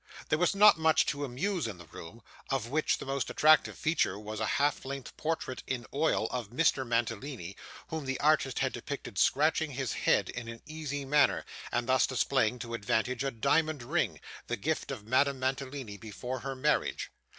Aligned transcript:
There 0.29 0.39
was 0.39 0.55
not 0.55 0.79
much 0.79 1.05
to 1.05 1.23
amuse 1.23 1.67
in 1.67 1.77
the 1.77 1.85
room; 1.85 2.23
of 2.49 2.69
which 2.69 2.97
the 2.97 3.05
most 3.05 3.29
attractive 3.29 3.77
feature 3.77 4.17
was, 4.17 4.39
a 4.39 4.47
half 4.57 4.83
length 4.83 5.15
portrait 5.15 5.61
in 5.67 5.85
oil, 5.93 6.25
of 6.31 6.49
Mr. 6.49 6.87
Mantalini, 6.87 7.55
whom 7.89 8.05
the 8.05 8.19
artist 8.19 8.57
had 8.57 8.73
depicted 8.73 9.19
scratching 9.19 9.69
his 9.69 9.93
head 9.93 10.29
in 10.31 10.47
an 10.47 10.63
easy 10.65 11.05
manner, 11.05 11.45
and 11.71 11.85
thus 11.87 12.07
displaying 12.07 12.57
to 12.57 12.73
advantage 12.73 13.23
a 13.23 13.29
diamond 13.29 13.83
ring, 13.83 14.19
the 14.47 14.57
gift 14.57 14.89
of 14.89 15.05
Madame 15.07 15.37
Mantalini 15.39 15.97
before 15.97 16.39
her 16.39 16.55
marriage. 16.55 17.11